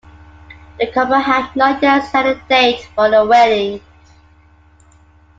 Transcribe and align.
The 0.79 0.87
couple 0.91 1.13
have 1.19 1.55
not 1.55 1.79
yet 1.83 2.01
set 2.07 2.25
a 2.25 2.41
date 2.49 2.81
for 2.95 3.11
the 3.11 3.23
wedding. 3.23 3.81